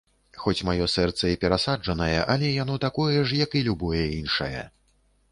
[0.43, 4.63] Хоць маё сэрца і перасаджанае, але яно такое ж, як і любое іншае.